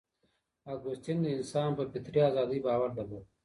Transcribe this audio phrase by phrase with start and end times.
[0.73, 3.25] اګوستین د انسان په فطري ازادۍ باور درلود.